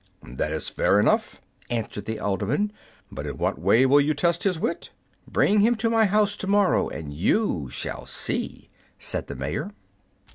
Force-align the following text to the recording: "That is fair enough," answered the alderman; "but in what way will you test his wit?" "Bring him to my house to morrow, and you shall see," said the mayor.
"That 0.25 0.51
is 0.51 0.67
fair 0.67 0.99
enough," 0.99 1.39
answered 1.69 2.05
the 2.05 2.17
alderman; 2.19 2.73
"but 3.11 3.27
in 3.27 3.37
what 3.37 3.59
way 3.61 3.85
will 3.85 4.01
you 4.01 4.15
test 4.15 4.45
his 4.45 4.57
wit?" 4.59 4.89
"Bring 5.27 5.59
him 5.59 5.75
to 5.75 5.91
my 5.91 6.05
house 6.05 6.35
to 6.37 6.47
morrow, 6.47 6.89
and 6.89 7.13
you 7.13 7.69
shall 7.69 8.07
see," 8.07 8.71
said 8.97 9.27
the 9.27 9.35
mayor. 9.35 9.69